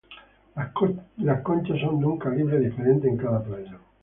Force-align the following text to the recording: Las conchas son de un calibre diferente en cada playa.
Las 1.17 1.43
conchas 1.43 1.79
son 1.79 1.99
de 1.99 2.05
un 2.07 2.17
calibre 2.17 2.57
diferente 2.57 3.07
en 3.07 3.17
cada 3.17 3.43
playa. 3.43 3.77